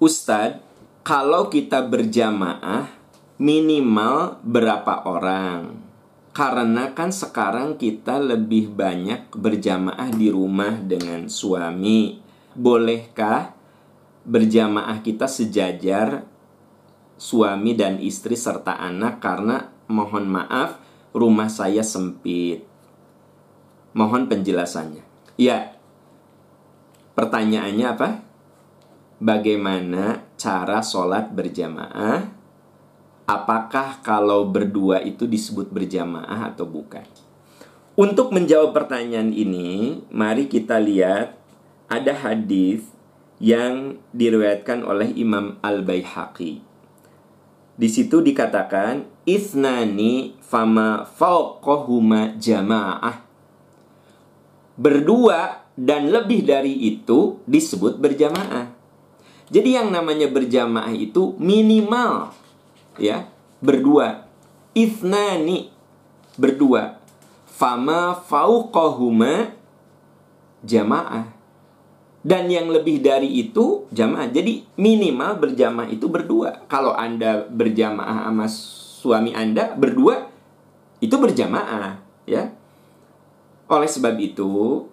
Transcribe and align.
Ustadz, 0.00 0.64
kalau 1.04 1.52
kita 1.52 1.84
berjamaah 1.84 2.88
minimal 3.36 4.40
berapa 4.40 5.04
orang? 5.04 5.76
Karena 6.32 6.96
kan 6.96 7.12
sekarang 7.12 7.76
kita 7.76 8.16
lebih 8.16 8.72
banyak 8.72 9.28
berjamaah 9.28 10.08
di 10.08 10.32
rumah 10.32 10.80
dengan 10.80 11.28
suami. 11.28 12.16
Bolehkah 12.56 13.52
berjamaah 14.24 15.04
kita 15.04 15.28
sejajar 15.28 16.24
suami 17.20 17.76
dan 17.76 18.00
istri 18.00 18.40
serta 18.40 18.80
anak 18.80 19.20
karena 19.20 19.68
mohon 19.84 20.24
maaf 20.24 20.80
rumah 21.12 21.52
saya 21.52 21.84
sempit. 21.84 22.64
Mohon 23.92 24.32
penjelasannya. 24.32 25.04
Ya. 25.36 25.76
Pertanyaannya 27.12 27.84
apa? 27.84 28.29
Bagaimana 29.20 30.24
cara 30.40 30.80
sholat 30.80 31.28
berjamaah? 31.36 32.32
Apakah 33.28 34.00
kalau 34.00 34.48
berdua 34.48 35.04
itu 35.04 35.28
disebut 35.28 35.68
berjamaah 35.68 36.48
atau 36.48 36.64
bukan? 36.64 37.04
Untuk 38.00 38.32
menjawab 38.32 38.72
pertanyaan 38.72 39.28
ini, 39.36 40.00
mari 40.08 40.48
kita 40.48 40.80
lihat 40.80 41.36
ada 41.92 42.16
hadis 42.16 42.88
yang 43.36 44.00
diriwayatkan 44.16 44.88
oleh 44.88 45.12
Imam 45.12 45.60
Al-Baihaqi. 45.60 46.64
Di 47.76 47.88
situ 47.92 48.24
dikatakan 48.24 49.04
isnani 49.28 50.32
fama 50.40 51.04
fauqahuma 51.04 52.40
jamaah. 52.40 53.20
Berdua 54.80 55.68
dan 55.76 56.08
lebih 56.08 56.48
dari 56.48 56.72
itu 56.88 57.44
disebut 57.44 58.00
berjamaah. 58.00 58.79
Jadi 59.50 59.74
yang 59.74 59.90
namanya 59.90 60.30
berjamaah 60.30 60.94
itu 60.94 61.34
minimal 61.42 62.30
ya, 62.96 63.26
berdua. 63.58 64.30
Isnani 64.70 65.74
berdua. 66.38 67.02
Fama 67.50 68.14
fauqahuma 68.14 69.52
jamaah 70.62 71.28
dan 72.20 72.52
yang 72.52 72.68
lebih 72.68 73.00
dari 73.00 73.28
itu 73.42 73.88
jamaah. 73.90 74.30
Jadi 74.30 74.64
minimal 74.76 75.40
berjamaah 75.40 75.88
itu 75.90 76.06
berdua. 76.06 76.64
Kalau 76.70 76.92
Anda 76.94 77.48
berjamaah 77.48 78.28
sama 78.28 78.46
suami 78.48 79.32
Anda 79.32 79.72
berdua 79.74 80.28
itu 81.00 81.16
berjamaah, 81.16 81.96
ya. 82.28 82.52
Oleh 83.72 83.88
sebab 83.88 84.20
itu 84.20 84.84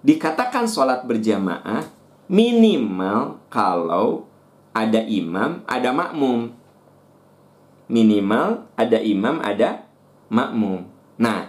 dikatakan 0.00 0.64
sholat 0.64 1.04
berjamaah 1.04 1.97
minimal 2.28 3.40
kalau 3.48 4.28
ada 4.76 5.02
imam, 5.02 5.64
ada 5.64 5.90
makmum. 5.90 6.52
Minimal 7.88 8.68
ada 8.76 9.00
imam, 9.00 9.40
ada 9.40 9.88
makmum. 10.28 10.84
Nah, 11.16 11.48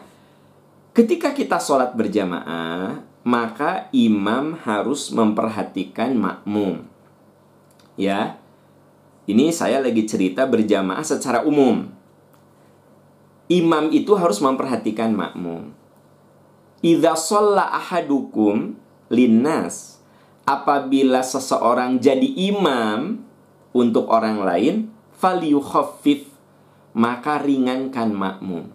ketika 0.95 1.35
kita 1.35 1.59
sholat 1.59 1.93
berjamaah, 1.93 3.03
maka 3.27 3.91
imam 3.91 4.55
harus 4.63 5.11
memperhatikan 5.11 6.15
makmum. 6.15 6.87
Ya. 7.99 8.39
Ini 9.29 9.53
saya 9.53 9.77
lagi 9.77 10.09
cerita 10.09 10.49
berjamaah 10.49 11.05
secara 11.05 11.45
umum. 11.45 11.85
Imam 13.45 13.93
itu 13.93 14.17
harus 14.17 14.41
memperhatikan 14.41 15.13
makmum. 15.13 15.69
Idza 16.81 17.13
shalla 17.13 17.69
ahadukum 17.69 18.73
linnas 19.13 19.98
apabila 20.49 21.21
seseorang 21.21 22.01
jadi 22.01 22.25
imam 22.49 23.21
untuk 23.69 24.09
orang 24.09 24.41
lain 24.41 24.75
falyukhaffif 25.13 26.25
maka 26.97 27.37
ringankan 27.37 28.09
makmum. 28.09 28.65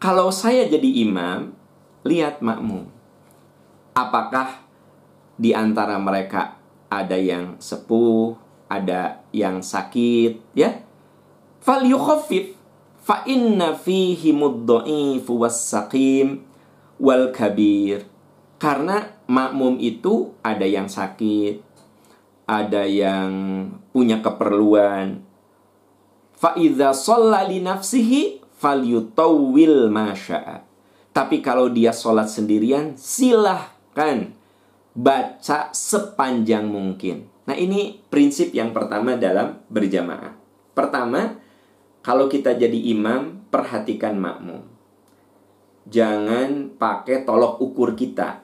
Kalau 0.00 0.32
saya 0.32 0.66
jadi 0.66 1.06
imam, 1.06 1.54
lihat 2.02 2.40
makmum. 2.42 2.88
Apakah 3.92 4.64
di 5.36 5.52
antara 5.52 6.00
mereka 6.00 6.58
ada 6.88 7.14
yang 7.14 7.60
sepuh, 7.60 8.34
ada 8.66 9.22
yang 9.30 9.60
sakit, 9.60 10.56
ya? 10.56 10.82
Fal 11.62 11.86
yukhaffif 11.86 12.58
fa 12.98 13.22
inna 13.28 13.78
fihi 13.78 14.34
muddha'ifu 14.34 15.38
was-saqim 15.38 16.42
wal 16.98 17.30
kabir. 17.30 18.02
Karena 18.58 19.21
makmum 19.32 19.80
itu 19.80 20.36
ada 20.44 20.68
yang 20.68 20.92
sakit, 20.92 21.64
ada 22.44 22.84
yang 22.84 23.32
punya 23.96 24.20
keperluan. 24.20 25.24
Fa 26.36 26.52
idza 26.60 26.92
shalla 26.92 27.48
li 27.48 27.64
nafsihi 27.64 28.44
falyutawwil 28.60 29.88
ma 29.88 30.12
syaa 30.12 30.72
tapi 31.12 31.44
kalau 31.44 31.68
dia 31.68 31.92
sholat 31.92 32.26
sendirian, 32.26 32.96
silahkan 32.96 34.32
baca 34.96 35.68
sepanjang 35.76 36.64
mungkin. 36.64 37.28
Nah 37.44 37.52
ini 37.52 38.00
prinsip 38.08 38.56
yang 38.56 38.72
pertama 38.72 39.20
dalam 39.20 39.60
berjamaah. 39.68 40.32
Pertama, 40.72 41.36
kalau 42.00 42.32
kita 42.32 42.56
jadi 42.56 42.80
imam, 42.96 43.44
perhatikan 43.52 44.16
makmum. 44.16 44.64
Jangan 45.84 46.80
pakai 46.80 47.28
tolok 47.28 47.60
ukur 47.60 47.92
kita. 47.92 48.40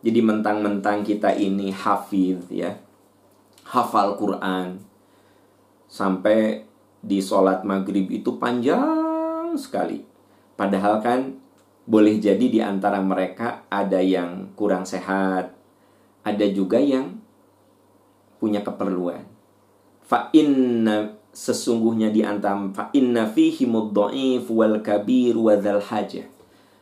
Jadi 0.00 0.20
mentang-mentang 0.24 1.04
kita 1.04 1.36
ini 1.36 1.68
hafiz 1.72 2.48
ya. 2.48 2.80
Hafal 3.68 4.16
Quran. 4.16 4.80
Sampai 5.90 6.64
di 7.00 7.20
sholat 7.20 7.64
maghrib 7.64 8.08
itu 8.08 8.36
panjang 8.40 9.56
sekali. 9.56 10.04
Padahal 10.56 11.00
kan 11.00 11.40
boleh 11.88 12.20
jadi 12.20 12.46
di 12.46 12.60
antara 12.60 13.00
mereka 13.00 13.64
ada 13.72 13.98
yang 13.98 14.52
kurang 14.54 14.84
sehat, 14.84 15.52
ada 16.22 16.46
juga 16.52 16.78
yang 16.78 17.18
punya 18.38 18.62
keperluan. 18.62 19.24
Fa 20.04 20.30
inna 20.32 21.16
sesungguhnya 21.30 22.10
di 22.10 22.26
antara 22.26 22.58
fa 22.74 22.90
inna 22.90 23.26
fihi 23.26 23.66
wal 23.66 24.76
kabir 24.82 25.34
wa 25.38 25.54
hajah. 25.58 26.26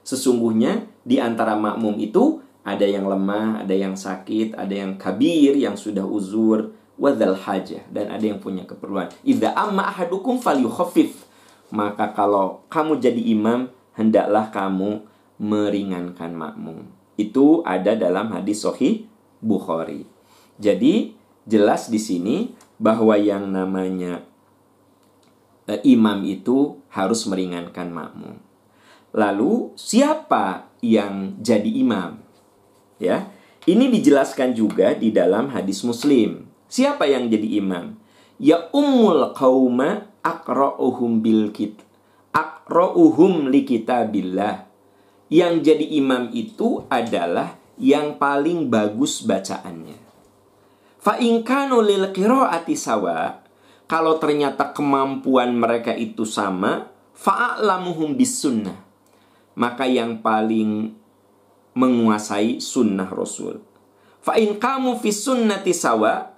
Sesungguhnya 0.05 0.89
di 1.05 1.21
antara 1.21 1.57
makmum 1.57 2.01
itu 2.01 2.41
ada 2.69 2.85
yang 2.85 3.09
lemah, 3.09 3.65
ada 3.65 3.73
yang 3.73 3.97
sakit, 3.97 4.53
ada 4.53 4.75
yang 4.75 5.01
kabir 5.01 5.57
yang 5.57 5.81
sudah 5.81 6.05
uzur 6.05 6.77
wa 6.99 7.15
hajah 7.15 7.87
dan 7.89 8.11
ada 8.11 8.25
yang 8.27 8.43
punya 8.43 8.67
keperluan. 8.67 9.09
Idza 9.23 9.55
amma 9.55 9.89
ahadukum 9.89 10.43
falyukhaffif. 10.43 11.25
Maka 11.71 12.13
kalau 12.13 12.67
kamu 12.69 12.99
jadi 12.99 13.23
imam, 13.33 13.71
hendaklah 13.95 14.51
kamu 14.51 15.07
meringankan 15.39 16.35
makmum. 16.35 16.91
Itu 17.15 17.63
ada 17.63 17.95
dalam 17.95 18.35
hadis 18.35 18.67
Sahih 18.67 19.07
Bukhari. 19.39 20.05
Jadi 20.59 21.15
jelas 21.47 21.87
di 21.87 22.03
sini 22.03 22.37
bahwa 22.83 23.15
yang 23.15 23.47
namanya 23.47 24.27
e, 25.71 25.79
imam 25.87 26.27
itu 26.27 26.83
harus 26.91 27.27
meringankan 27.31 27.91
makmum. 27.91 28.37
Lalu 29.15 29.73
siapa 29.79 30.75
yang 30.83 31.39
jadi 31.39 31.71
imam? 31.83 32.28
Ya, 32.99 33.31
ini 33.67 33.91
dijelaskan 33.95 34.59
juga 34.59 34.95
di 34.95 35.15
dalam 35.15 35.51
hadis 35.55 35.87
Muslim. 35.87 36.51
Siapa 36.69 37.07
yang 37.07 37.31
jadi 37.31 37.63
imam? 37.63 37.95
Ya 38.43 38.71
ummul 38.75 39.35
qauma 39.35 40.11
aqra'uhum 40.23 41.23
bil 41.23 41.51
kit 41.51 41.89
aqra'uhum 42.69 43.49
li 43.49 43.65
kitabillah. 43.65 44.69
Yang 45.29 45.55
jadi 45.73 45.87
imam 46.01 46.33
itu 46.33 46.85
adalah 46.89 47.57
yang 47.77 48.17
paling 48.17 48.73
bagus 48.73 49.25
bacaannya. 49.25 49.97
Fa 50.99 51.21
inkanu 51.21 51.85
lil 51.85 52.11
qiraati 52.13 52.75
sawa, 52.75 53.45
kalau 53.85 54.17
ternyata 54.17 54.73
kemampuan 54.73 55.53
mereka 55.57 55.93
itu 55.93 56.25
sama, 56.25 56.89
fa'alamuhum 57.13 58.17
bis 58.17 58.41
sunnah. 58.41 58.77
Maka 59.59 59.85
yang 59.85 60.25
paling 60.25 60.97
menguasai 61.79 62.59
sunnah 62.59 63.07
Rasul. 63.07 63.63
Fa 64.19 64.35
in 64.35 64.59
kamu 64.59 64.99
fi 64.99 65.15
sunnati 65.15 65.71
sawa, 65.71 66.35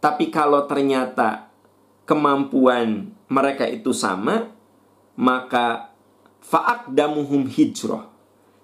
tapi 0.00 0.32
kalau 0.32 0.64
ternyata 0.64 1.52
kemampuan 2.08 3.12
mereka 3.28 3.68
itu 3.68 3.92
sama, 3.92 4.48
maka 5.20 5.92
fa'aqdamuhum 6.40 7.44
hijrah. 7.52 8.08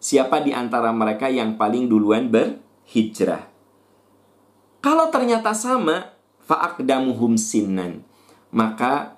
Siapa 0.00 0.40
di 0.40 0.56
antara 0.56 0.88
mereka 0.88 1.28
yang 1.28 1.60
paling 1.60 1.84
duluan 1.84 2.32
berhijrah? 2.32 3.44
Kalau 4.80 5.12
ternyata 5.12 5.52
sama, 5.52 6.16
fa'aqdamuhum 6.48 7.36
sinan. 7.36 8.04
Maka 8.54 9.16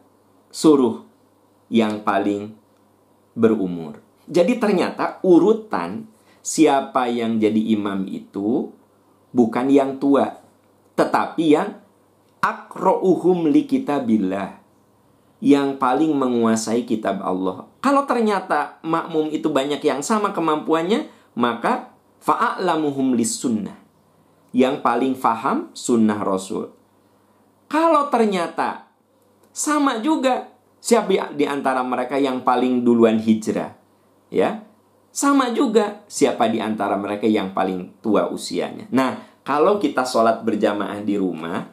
suruh 0.51 1.07
yang 1.71 2.03
paling 2.03 2.55
berumur. 3.37 4.01
Jadi 4.27 4.59
ternyata 4.59 5.23
urutan 5.23 6.09
siapa 6.47 7.11
yang 7.11 7.43
jadi 7.43 7.59
imam 7.75 8.07
itu 8.07 8.71
bukan 9.35 9.67
yang 9.67 9.99
tua. 9.99 10.47
tetapi 10.97 11.53
yang 11.53 11.77
akro'uhum 12.41 13.53
li 13.53 13.69
kitabillah 13.69 14.65
yang 15.45 15.77
paling 15.77 16.17
menguasai 16.17 16.89
kitab 16.89 17.21
Allah. 17.21 17.69
Kalau 17.85 18.09
ternyata 18.09 18.81
makmum 18.81 19.29
itu 19.29 19.53
banyak 19.53 19.85
yang 19.85 20.01
sama 20.01 20.33
kemampuannya, 20.33 21.05
maka 21.37 21.93
fa'alamuhum 22.25 23.13
lis 23.13 23.37
sunnah. 23.37 23.77
Yang 24.57 24.81
paling 24.81 25.13
faham 25.13 25.69
sunnah 25.77 26.17
Rasul. 26.25 26.73
Kalau 27.69 28.09
ternyata 28.09 28.89
sama 29.53 30.01
juga, 30.01 30.49
siapa 30.81 31.37
di 31.37 31.45
antara 31.45 31.85
mereka 31.85 32.17
yang 32.17 32.41
paling 32.41 32.81
duluan 32.81 33.21
hijrah? 33.21 33.77
Ya, 34.33 34.66
sama 35.17 35.49
juga 35.57 36.05
siapa 36.13 36.45
di 36.53 36.61
antara 36.61 36.93
mereka 37.01 37.25
yang 37.25 37.57
paling 37.57 38.05
tua 38.05 38.29
usianya. 38.29 38.85
Nah, 38.93 39.41
kalau 39.41 39.81
kita 39.81 40.05
sholat 40.05 40.45
berjamaah 40.45 41.01
di 41.01 41.17
rumah, 41.17 41.73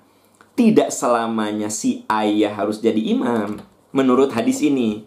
tidak 0.55 0.95
selamanya 0.95 1.67
si 1.67 2.07
ayah 2.07 2.55
harus 2.55 2.79
jadi 2.79 3.03
imam. 3.11 3.59
Menurut 3.91 4.31
hadis 4.31 4.63
ini, 4.63 5.03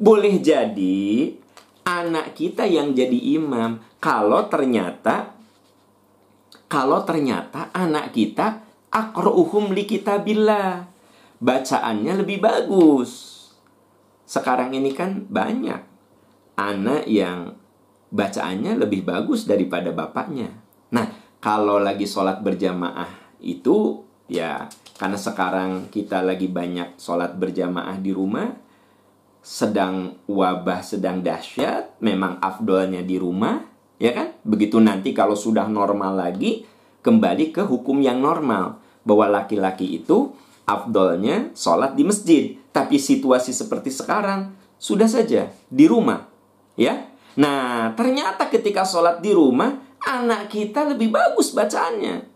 boleh 0.00 0.40
jadi 0.40 1.36
anak 1.84 2.32
kita 2.32 2.64
yang 2.64 2.96
jadi 2.96 3.20
imam 3.36 3.84
kalau 4.00 4.48
ternyata 4.48 5.36
kalau 6.72 7.04
ternyata 7.04 7.68
anak 7.76 8.16
kita 8.16 8.64
akrouhum 8.88 9.76
li 9.76 9.84
kitabillah. 9.84 10.88
Bacaannya 11.36 12.24
lebih 12.24 12.40
bagus. 12.40 13.44
Sekarang 14.24 14.72
ini 14.72 14.96
kan 14.96 15.28
banyak 15.28 15.84
anak 16.56 17.04
yang 17.04 17.60
bacaannya 18.14 18.78
lebih 18.78 19.02
bagus 19.02 19.42
daripada 19.50 19.90
bapaknya. 19.90 20.54
Nah, 20.94 21.10
kalau 21.42 21.82
lagi 21.82 22.06
sholat 22.06 22.38
berjamaah 22.46 23.10
itu 23.42 24.06
ya 24.30 24.70
karena 24.94 25.18
sekarang 25.18 25.90
kita 25.90 26.22
lagi 26.22 26.46
banyak 26.46 26.96
sholat 26.96 27.34
berjamaah 27.34 27.98
di 27.98 28.14
rumah 28.14 28.54
sedang 29.44 30.16
wabah 30.24 30.80
sedang 30.80 31.20
dahsyat 31.20 32.00
memang 32.00 32.38
afdolnya 32.38 33.02
di 33.02 33.18
rumah 33.18 33.66
ya 33.98 34.14
kan? 34.14 34.30
Begitu 34.46 34.78
nanti 34.78 35.10
kalau 35.10 35.34
sudah 35.34 35.66
normal 35.66 36.14
lagi 36.14 36.64
kembali 37.02 37.50
ke 37.50 37.66
hukum 37.66 37.98
yang 37.98 38.22
normal. 38.22 38.80
Bahwa 39.04 39.28
laki-laki 39.28 40.00
itu 40.00 40.32
afdolnya 40.64 41.52
sholat 41.52 41.92
di 41.92 42.08
masjid 42.08 42.56
tapi 42.72 42.96
situasi 42.96 43.52
seperti 43.52 43.92
sekarang 43.92 44.56
sudah 44.80 45.04
saja 45.04 45.52
di 45.68 45.84
rumah 45.84 46.24
ya 46.74 47.13
nah 47.34 47.90
ternyata 47.98 48.46
ketika 48.46 48.86
sholat 48.86 49.18
di 49.18 49.34
rumah 49.34 49.74
anak 50.04 50.52
kita 50.52 50.86
lebih 50.86 51.10
bagus 51.10 51.50
bacaannya 51.50 52.34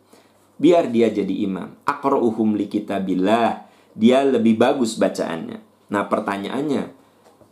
biar 0.59 0.91
dia 0.91 1.09
jadi 1.09 1.35
imam. 1.47 1.79
Akro'uhum 1.87 2.59
li 2.59 2.67
kitabillah. 2.67 3.71
Dia 3.95 4.27
lebih 4.27 4.59
bagus 4.59 4.99
bacaannya. 4.99 5.59
Nah 5.91 6.03
pertanyaannya, 6.07 6.93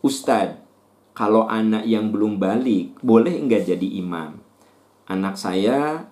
Ustadz, 0.04 0.60
kalau 1.16 1.48
anak 1.48 1.88
yang 1.88 2.12
belum 2.12 2.36
balik, 2.36 2.98
boleh 3.00 3.34
enggak 3.34 3.66
jadi 3.66 3.88
imam? 3.98 4.36
Anak 5.08 5.40
saya 5.40 6.06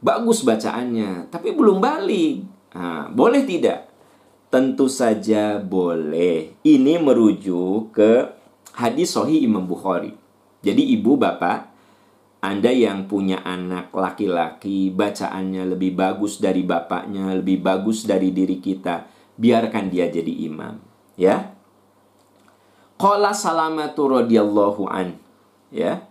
bagus 0.00 0.46
bacaannya, 0.46 1.32
tapi 1.32 1.56
belum 1.56 1.82
balik. 1.82 2.46
Nah, 2.76 3.08
boleh 3.08 3.42
tidak? 3.48 3.88
Tentu 4.52 4.86
saja 4.86 5.58
boleh. 5.58 6.60
Ini 6.62 7.00
merujuk 7.00 7.96
ke 7.96 8.12
hadis 8.76 9.16
Sahih 9.16 9.42
Imam 9.42 9.64
Bukhari. 9.64 10.12
Jadi 10.64 10.82
ibu 10.96 11.16
bapak 11.20 11.76
anda 12.46 12.70
yang 12.70 13.10
punya 13.10 13.42
anak 13.42 13.90
laki-laki, 13.90 14.94
bacaannya 14.94 15.66
lebih 15.66 15.98
bagus 15.98 16.38
dari 16.38 16.62
bapaknya, 16.62 17.34
lebih 17.34 17.58
bagus 17.58 18.06
dari 18.06 18.30
diri 18.30 18.62
kita, 18.62 19.08
biarkan 19.34 19.90
dia 19.90 20.06
jadi 20.06 20.30
imam, 20.46 20.78
ya. 21.18 21.50
Qala 23.00 23.34
salamatu 23.34 24.20
radhiyallahu 24.20 24.86
an, 24.86 25.18
ya. 25.74 26.06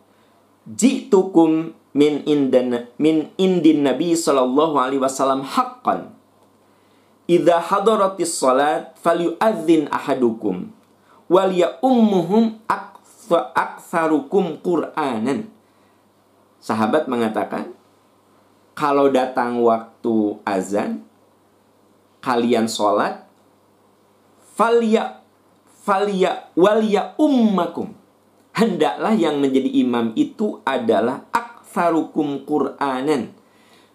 Jitukum 0.67 1.71
min 1.95 2.25
indan 2.27 2.89
min 2.99 3.31
indin 3.39 3.87
Nabi 3.87 4.17
sallallahu 4.17 4.75
alaihi 4.75 4.99
wasallam 4.99 5.45
haqqan. 5.45 6.11
Idza 7.25 7.57
hadaratis 7.57 8.37
salat 8.37 8.93
falyu'adzin 8.99 9.87
ahadukum 9.89 10.69
wal 11.31 11.49
ya 11.49 11.79
ummuhum 11.81 12.61
aktsarukum 13.33 14.61
qur'anan 14.61 15.49
sahabat 16.65 17.05
mengatakan, 17.05 17.77
kalau 18.73 19.13
datang 19.13 19.61
waktu 19.61 20.41
azan, 20.43 21.05
kalian 22.25 22.65
sholat, 22.65 23.29
falya 24.57 25.21
falya 25.85 26.49
walya 26.57 27.13
ummakum. 27.21 27.93
Hendaklah 28.55 29.13
yang 29.13 29.37
menjadi 29.43 29.67
imam 29.83 30.15
itu 30.17 30.63
adalah 30.65 31.27
aktsarukum 31.29 32.47
Qur'anan. 32.47 33.35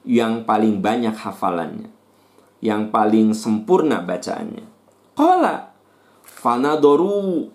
Yang 0.05 0.35
paling 0.45 0.85
banyak 0.85 1.17
hafalannya. 1.17 1.89
Yang 2.61 2.83
paling 2.93 3.33
sempurna 3.33 4.05
bacaannya. 4.05 4.65
Qala 5.17 5.73
fanadoru 6.25 7.49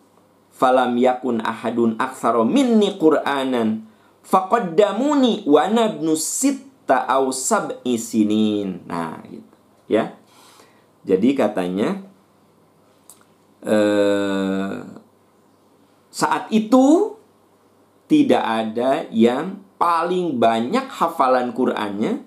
falam 0.56 0.96
yakun 0.96 1.44
ahadun 1.44 2.00
aktsara 2.00 2.48
minni 2.48 2.96
Qur'anan 2.96 3.84
faqaddamuni 4.24 5.44
wa 5.44 5.68
nabnu 5.68 6.16
sitta 6.16 7.04
au 7.12 7.36
sab'i 7.36 8.00
sinin. 8.00 8.88
Nah, 8.88 9.20
gitu. 9.28 9.56
Ya. 9.92 10.16
Jadi 11.06 11.38
katanya 11.38 12.02
eh, 13.62 14.76
saat 16.10 16.50
itu 16.50 17.14
tidak 18.08 18.42
ada 18.42 19.06
yang 19.12 19.62
paling 19.76 20.40
banyak 20.40 20.88
hafalan 20.88 21.52
Qur'annya 21.52 22.24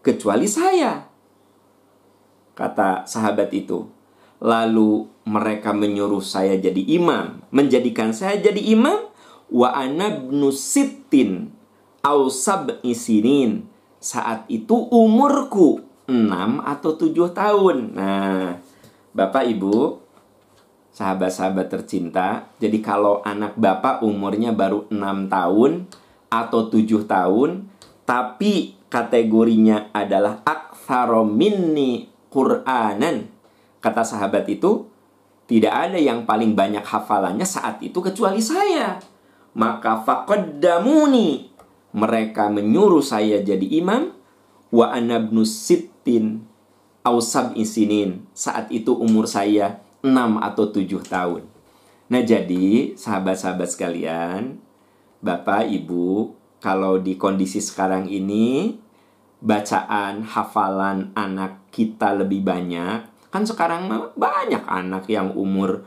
kecuali 0.00 0.46
saya. 0.46 1.10
Kata 2.54 3.04
sahabat 3.04 3.50
itu. 3.52 3.97
Lalu 4.38 5.06
mereka 5.26 5.74
menyuruh 5.74 6.22
saya 6.22 6.54
jadi 6.56 6.80
imam, 6.86 7.42
menjadikan 7.50 8.14
saya 8.14 8.38
jadi 8.38 8.60
imam 8.72 9.10
wa 9.50 9.68
anabnu 9.74 10.54
sittin 10.54 11.50
au 12.06 12.30
sab'i 12.30 12.94
sinin. 12.94 13.66
Saat 13.98 14.46
itu 14.46 14.78
umurku 14.94 15.82
6 16.06 16.62
atau 16.64 16.90
7 16.94 17.34
tahun. 17.34 17.76
Nah, 17.98 18.62
Bapak 19.12 19.44
Ibu, 19.50 19.98
sahabat-sahabat 20.94 21.66
tercinta, 21.66 22.46
jadi 22.62 22.78
kalau 22.78 23.20
anak 23.26 23.58
Bapak 23.58 24.06
umurnya 24.06 24.54
baru 24.54 24.86
6 24.88 25.28
tahun 25.28 25.90
atau 26.30 26.60
7 26.70 27.04
tahun, 27.04 27.66
tapi 28.06 28.78
kategorinya 28.88 29.92
adalah 29.92 30.40
aktsaro 30.46 31.28
minni 31.28 32.08
Qur'anan. 32.32 33.37
Kata 33.78 34.02
sahabat 34.02 34.48
itu, 34.50 34.86
tidak 35.46 35.72
ada 35.72 35.98
yang 35.98 36.26
paling 36.28 36.52
banyak 36.52 36.82
hafalannya 36.84 37.46
saat 37.46 37.80
itu 37.80 37.98
kecuali 38.04 38.42
saya 38.42 39.00
maka 39.58 39.98
faqaddamuni 40.06 41.50
mereka 41.90 42.46
menyuruh 42.46 43.02
saya 43.02 43.42
jadi 43.42 43.66
imam 43.82 44.14
wa 44.70 44.94
anabnu 44.94 45.42
sittin 45.42 46.46
au 47.02 47.18
isinin 47.58 48.22
saat 48.30 48.70
itu 48.70 48.94
umur 48.94 49.26
saya 49.26 49.82
6 50.04 50.14
atau 50.38 50.70
7 50.70 51.02
tahun. 51.02 51.42
Nah, 52.08 52.22
jadi 52.22 52.94
sahabat-sahabat 52.94 53.68
sekalian, 53.68 54.62
Bapak, 55.18 55.66
Ibu, 55.66 56.36
kalau 56.62 57.02
di 57.02 57.18
kondisi 57.18 57.58
sekarang 57.58 58.06
ini 58.06 58.78
bacaan 59.42 60.22
hafalan 60.22 61.10
anak 61.18 61.66
kita 61.74 62.14
lebih 62.14 62.46
banyak, 62.46 63.02
kan 63.28 63.44
sekarang 63.44 64.12
banyak 64.16 64.64
anak 64.64 65.04
yang 65.08 65.32
umur 65.36 65.84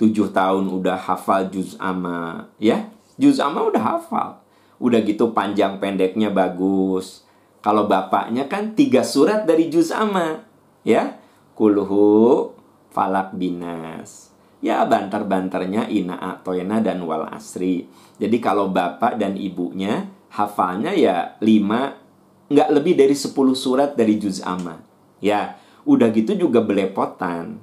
7 0.00 0.32
tahun 0.32 0.64
udah 0.70 0.96
hafal 0.96 1.52
juz 1.52 1.76
amma, 1.76 2.48
ya 2.56 2.88
Juz 3.20 3.36
amma 3.36 3.68
udah 3.68 3.84
hafal. 3.84 4.40
Udah 4.80 5.04
gitu 5.04 5.36
panjang 5.36 5.76
pendeknya 5.76 6.32
bagus. 6.32 7.28
Kalau 7.60 7.84
bapaknya 7.84 8.48
kan 8.48 8.72
tiga 8.72 9.04
surat 9.04 9.44
dari 9.44 9.68
juz 9.68 9.92
amma. 9.92 10.40
Ya. 10.88 11.20
Kulhu, 11.52 12.56
falak 12.88 13.36
binas. 13.36 14.32
Ya 14.64 14.80
bantar-bantarnya 14.88 15.92
ina 15.92 16.16
atoyna 16.16 16.80
dan 16.80 17.04
wal 17.04 17.28
asri. 17.28 17.84
Jadi 18.16 18.40
kalau 18.40 18.72
bapak 18.72 19.20
dan 19.20 19.36
ibunya 19.36 20.08
hafalnya 20.32 20.96
ya 20.96 21.36
lima 21.44 22.00
nggak 22.48 22.72
lebih 22.72 22.96
dari 22.96 23.12
sepuluh 23.12 23.52
surat 23.52 23.92
dari 23.92 24.16
juz 24.16 24.40
amma. 24.40 24.80
Ya, 25.20 25.59
udah 25.84 26.08
gitu 26.12 26.36
juga 26.36 26.60
belepotan. 26.64 27.60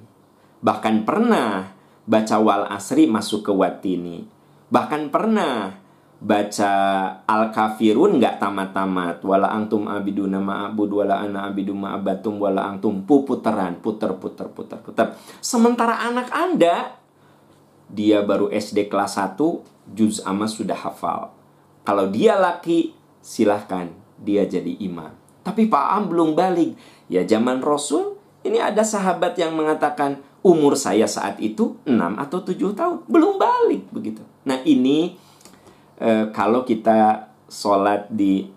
Bahkan 0.61 1.05
pernah 1.05 1.73
baca 2.07 2.35
wal 2.39 2.65
asri 2.71 3.05
masuk 3.05 3.45
ke 3.45 3.51
watini 3.51 4.37
Bahkan 4.67 5.07
pernah 5.07 5.79
baca 6.19 6.73
Al-Kafirun 7.23 8.19
nggak 8.19 8.43
tamat-tamat. 8.43 9.23
Wala 9.23 9.47
antum 9.47 9.87
abiduna 9.87 10.43
ma'abud, 10.43 10.91
wala 10.91 11.23
ana 11.23 11.47
abidu 11.47 11.71
ma'abatum, 11.71 12.35
wala 12.35 12.67
antum 12.67 13.07
puputeran, 13.07 13.79
puter, 13.79 14.11
puter, 14.19 14.51
puter, 14.51 14.79
puter. 14.83 15.15
Sementara 15.39 16.03
anak 16.03 16.27
Anda, 16.35 16.99
dia 17.87 18.19
baru 18.27 18.51
SD 18.51 18.91
kelas 18.91 19.15
1, 19.15 19.39
juz 19.95 20.19
amma 20.27 20.51
sudah 20.51 20.75
hafal. 20.75 21.31
Kalau 21.87 22.11
dia 22.11 22.35
laki, 22.35 22.91
silahkan 23.23 23.87
dia 24.19 24.43
jadi 24.43 24.75
imam. 24.83 25.15
Tapi 25.47 25.71
Pak 25.71 25.85
Am 25.95 26.03
belum 26.11 26.35
balik. 26.35 26.75
Ya 27.07 27.23
zaman 27.23 27.63
Rasul, 27.63 28.19
ini 28.43 28.59
ada 28.59 28.83
sahabat 28.83 29.39
yang 29.39 29.55
mengatakan, 29.55 30.19
umur 30.43 30.75
saya 30.75 31.07
saat 31.07 31.39
itu 31.39 31.79
6 31.87 31.95
atau 32.19 32.43
7 32.43 32.75
tahun. 32.75 32.97
Belum 33.07 33.39
balik 33.39 33.87
begitu. 33.95 34.19
Nah 34.43 34.59
ini 34.67 35.15
e, 35.95 36.27
kalau 36.35 36.67
kita 36.67 37.31
sholat 37.47 38.11
di 38.11 38.51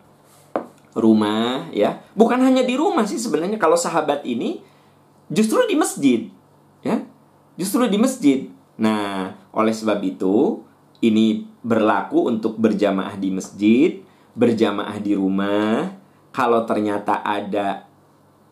rumah 0.95 1.71
ya 1.71 2.03
bukan 2.19 2.43
hanya 2.43 2.67
di 2.67 2.75
rumah 2.75 3.07
sih 3.07 3.19
sebenarnya 3.19 3.57
kalau 3.63 3.79
sahabat 3.79 4.27
ini 4.27 4.59
justru 5.31 5.63
di 5.71 5.79
masjid 5.79 6.27
ya 6.83 7.07
justru 7.55 7.87
di 7.87 7.95
masjid 7.95 8.51
nah 8.75 9.39
oleh 9.55 9.71
sebab 9.71 10.03
itu 10.03 10.67
ini 10.99 11.47
berlaku 11.63 12.27
untuk 12.27 12.59
berjamaah 12.59 13.15
di 13.15 13.31
masjid 13.31 14.03
berjamaah 14.35 14.99
di 14.99 15.15
rumah 15.15 15.95
kalau 16.31 16.67
ternyata 16.67 17.23
ada 17.23 17.87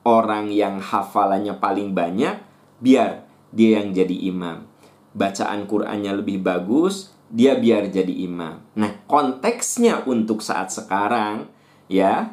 orang 0.06 0.50
yang 0.50 0.82
hafalannya 0.82 1.58
paling 1.58 1.94
banyak 1.94 2.38
biar 2.78 3.26
dia 3.50 3.80
yang 3.80 3.94
jadi 3.94 4.16
imam 4.30 4.68
bacaan 5.16 5.66
Qur'annya 5.66 6.12
lebih 6.20 6.38
bagus 6.44 7.18
dia 7.28 7.60
biar 7.60 7.92
jadi 7.92 8.24
imam. 8.24 8.64
Nah, 8.72 9.04
konteksnya 9.04 10.08
untuk 10.08 10.40
saat 10.40 10.72
sekarang 10.72 11.44
ya, 11.86 12.32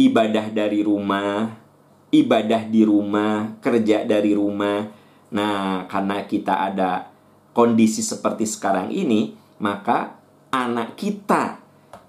ibadah 0.00 0.48
dari 0.48 0.80
rumah, 0.80 1.60
ibadah 2.08 2.64
di 2.64 2.82
rumah, 2.82 3.60
kerja 3.60 4.08
dari 4.08 4.32
rumah. 4.32 4.88
Nah, 5.30 5.84
karena 5.86 6.24
kita 6.24 6.72
ada 6.72 7.12
kondisi 7.52 8.00
seperti 8.00 8.48
sekarang 8.48 8.88
ini, 8.88 9.36
maka 9.60 10.16
anak 10.50 10.96
kita 10.96 11.60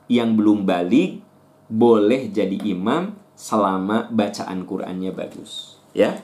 yang 0.08 0.34
belum 0.40 0.64
balik 0.64 1.20
boleh 1.72 2.28
jadi 2.28 2.60
imam 2.68 3.16
selama 3.32 4.12
bacaan 4.12 4.68
Qur'annya 4.68 5.16
bagus, 5.16 5.80
ya. 5.96 6.20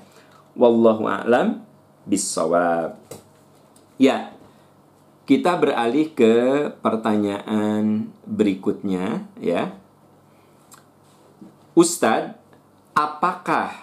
Wallahu 0.60 1.08
a'lam 1.08 1.64
bissawab. 2.04 3.00
Ya, 3.96 4.36
kita 5.28 5.56
beralih 5.56 6.12
ke 6.12 6.36
pertanyaan 6.84 8.12
berikutnya 8.28 9.28
ya. 9.40 9.76
Ustadz, 11.78 12.38
apakah 12.98 13.76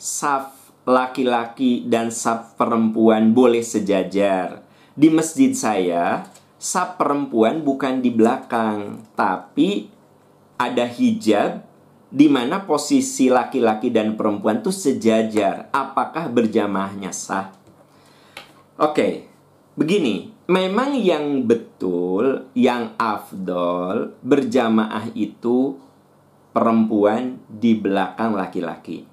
saf 0.00 0.72
laki-laki 0.88 1.84
dan 1.84 2.08
saf 2.08 2.56
perempuan 2.56 3.34
boleh 3.36 3.60
sejajar? 3.60 4.64
Di 4.96 5.12
masjid 5.12 5.52
saya, 5.52 6.32
saf 6.56 6.96
perempuan 6.96 7.60
bukan 7.60 8.00
di 8.00 8.08
belakang, 8.08 9.04
tapi 9.12 9.92
ada 10.56 10.84
hijab 10.88 11.64
di 12.08 12.32
mana 12.32 12.64
posisi 12.64 13.28
laki-laki 13.28 13.92
dan 13.92 14.16
perempuan 14.16 14.64
itu 14.64 14.72
sejajar. 14.72 15.68
Apakah 15.74 16.32
berjamaahnya 16.32 17.12
sah? 17.12 17.52
Oke, 18.76 19.28
begini, 19.76 20.32
memang 20.48 20.96
yang 20.96 21.44
betul, 21.44 22.48
yang 22.56 22.96
afdol 22.96 24.16
berjamaah 24.24 25.12
itu 25.12 25.76
perempuan 26.56 27.40
di 27.48 27.76
belakang 27.76 28.32
laki-laki. 28.32 29.04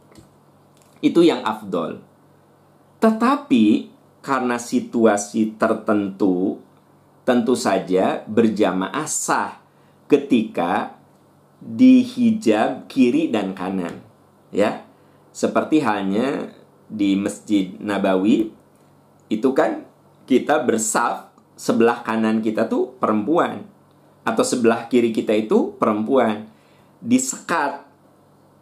Itu 1.04 1.20
yang 1.28 1.44
afdol. 1.44 2.00
Tetapi 3.04 3.92
karena 4.24 4.56
situasi 4.56 5.60
tertentu, 5.60 6.64
tentu 7.28 7.60
saja 7.60 8.24
berjamaah 8.24 9.04
sah 9.04 9.60
ketika 10.08 11.03
dihijab 11.64 12.92
kiri 12.92 13.32
dan 13.32 13.56
kanan. 13.56 14.04
Ya, 14.52 14.84
seperti 15.32 15.80
halnya 15.82 16.52
di 16.92 17.16
Masjid 17.16 17.74
Nabawi 17.80 18.52
itu 19.32 19.50
kan 19.56 19.88
kita 20.30 20.62
bersaf 20.62 21.34
sebelah 21.58 22.04
kanan 22.06 22.44
kita 22.44 22.68
tuh 22.70 22.94
perempuan 23.00 23.66
atau 24.28 24.44
sebelah 24.44 24.92
kiri 24.92 25.16
kita 25.16 25.34
itu 25.34 25.74
perempuan. 25.80 26.52
Disekat 27.04 27.84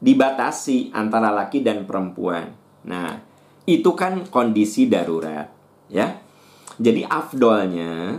dibatasi 0.01 0.89
antara 0.96 1.29
laki 1.29 1.62
dan 1.62 1.86
perempuan. 1.86 2.55
Nah 2.88 3.22
itu 3.70 3.93
kan 3.93 4.25
kondisi 4.29 4.89
darurat 4.89 5.51
ya. 5.91 6.17
Jadi 6.81 7.05
afdolnya 7.05 8.17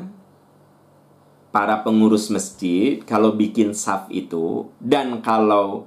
para 1.52 1.84
pengurus 1.84 2.32
masjid 2.32 2.98
kalau 3.04 3.36
bikin 3.36 3.76
saf 3.76 4.08
itu 4.08 4.72
dan 4.80 5.20
kalau 5.20 5.84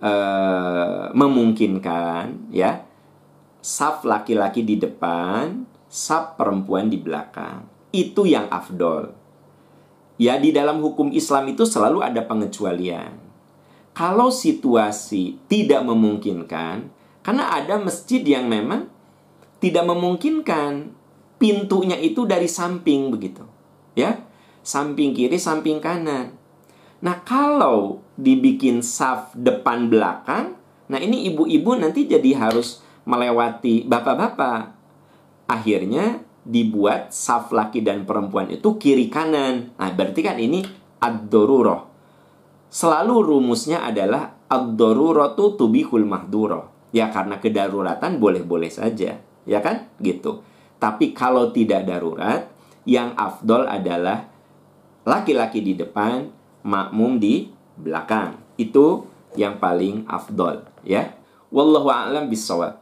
e, 0.00 0.12
memungkinkan 1.12 2.48
ya 2.48 2.88
saf 3.60 4.02
laki-laki 4.08 4.64
di 4.64 4.80
depan 4.80 5.68
sab 5.92 6.40
perempuan 6.40 6.88
di 6.88 6.96
belakang. 6.96 7.68
Itu 7.92 8.24
yang 8.24 8.48
afdol. 8.48 9.12
Ya 10.16 10.40
di 10.40 10.48
dalam 10.48 10.80
hukum 10.80 11.12
Islam 11.12 11.52
itu 11.52 11.68
selalu 11.68 12.00
ada 12.00 12.24
pengecualian. 12.24 13.20
Kalau 13.92 14.32
situasi 14.32 15.36
tidak 15.52 15.84
memungkinkan, 15.84 16.88
karena 17.20 17.44
ada 17.52 17.76
masjid 17.76 18.24
yang 18.24 18.48
memang 18.48 18.88
tidak 19.60 19.84
memungkinkan 19.84 20.96
pintunya 21.36 22.00
itu 22.00 22.24
dari 22.24 22.48
samping 22.48 23.12
begitu. 23.12 23.44
Ya, 23.92 24.21
samping 24.62 25.12
kiri, 25.12 25.36
samping 25.36 25.82
kanan. 25.82 26.34
Nah, 27.02 27.22
kalau 27.26 28.02
dibikin 28.14 28.80
saf 28.80 29.34
depan 29.34 29.90
belakang, 29.90 30.54
nah 30.86 30.98
ini 31.02 31.26
ibu-ibu 31.34 31.74
nanti 31.74 32.06
jadi 32.06 32.38
harus 32.38 32.82
melewati 33.02 33.82
bapak-bapak 33.82 34.78
akhirnya 35.50 36.22
dibuat 36.42 37.10
saf 37.14 37.50
laki 37.54 37.82
dan 37.82 38.06
perempuan 38.06 38.50
itu 38.50 38.78
kiri 38.78 39.10
kanan. 39.10 39.74
Nah, 39.78 39.90
berarti 39.94 40.20
kan 40.22 40.38
ini 40.38 40.62
ad-daruroh. 41.02 41.90
Selalu 42.72 43.14
rumusnya 43.20 43.84
adalah 43.84 44.46
ad-daruratu 44.48 45.60
tubihul 45.60 46.08
mahduro. 46.08 46.72
Ya 46.92 47.08
karena 47.08 47.40
kedaruratan 47.40 48.20
boleh-boleh 48.20 48.68
saja, 48.68 49.20
ya 49.48 49.58
kan? 49.64 49.88
Gitu. 50.00 50.44
Tapi 50.76 51.16
kalau 51.16 51.48
tidak 51.54 51.88
darurat, 51.88 52.52
yang 52.84 53.14
afdol 53.14 53.64
adalah 53.70 54.31
laki-laki 55.06 55.62
di 55.62 55.78
depan, 55.78 56.28
makmum 56.66 57.22
di 57.22 57.50
belakang. 57.78 58.38
Itu 58.58 59.06
yang 59.38 59.56
paling 59.62 60.04
afdol, 60.10 60.66
ya. 60.84 61.16
Wallahu 61.48 61.88
a'lam 61.88 62.28
bisawab. 62.28 62.81